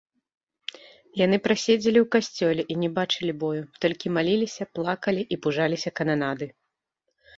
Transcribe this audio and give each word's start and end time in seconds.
Яны 1.25 1.37
праседзелі 1.47 1.99
ў 2.01 2.07
касцёле 2.15 2.61
і 2.75 2.79
не 2.83 2.89
бачылі 2.97 3.33
бою, 3.43 3.61
толькі 3.85 4.13
маліліся, 4.17 4.63
плакалі 4.79 5.21
і 5.37 5.41
пужаліся 5.45 5.89
кананады. 6.01 6.45